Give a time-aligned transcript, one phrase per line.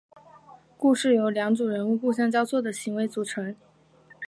[0.79, 3.55] 故事由两组人物互相交错的行为组成。